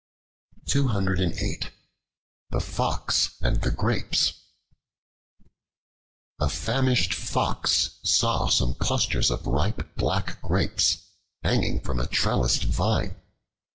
The 0.65 1.69
Fox 2.59 3.35
and 3.39 3.61
the 3.61 3.69
Grapes 3.69 4.33
A 6.39 6.49
FAMISHED 6.49 7.13
FOX 7.13 7.99
saw 8.01 8.47
some 8.47 8.73
clusters 8.73 9.29
of 9.29 9.45
ripe 9.45 9.95
black 9.97 10.41
grapes 10.41 11.03
hanging 11.43 11.81
from 11.81 11.99
a 11.99 12.07
trellised 12.07 12.63
vine. 12.63 13.15